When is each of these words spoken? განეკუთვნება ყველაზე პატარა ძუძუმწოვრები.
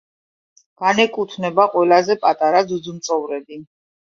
განეკუთვნება 0.83 1.67
ყველაზე 1.75 2.17
პატარა 2.25 2.63
ძუძუმწოვრები. 2.73 3.63